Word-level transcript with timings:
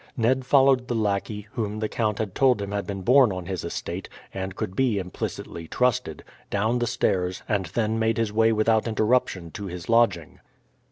Ned 0.17 0.47
followed 0.47 0.87
the 0.87 0.95
lackey, 0.95 1.47
whom 1.53 1.77
the 1.77 1.87
count 1.87 2.17
had 2.17 2.33
told 2.33 2.59
him 2.59 2.71
had 2.71 2.87
been 2.87 3.03
born 3.03 3.31
on 3.31 3.45
his 3.45 3.63
estate, 3.63 4.09
and 4.33 4.55
could 4.55 4.75
be 4.75 4.97
implicitly 4.97 5.67
trusted, 5.67 6.23
down 6.49 6.79
the 6.79 6.87
stairs, 6.87 7.43
and 7.47 7.67
then 7.67 7.99
made 7.99 8.17
his 8.17 8.33
way 8.33 8.51
without 8.51 8.87
interruption 8.87 9.51
to 9.51 9.67
his 9.67 9.89
lodging. 9.89 10.39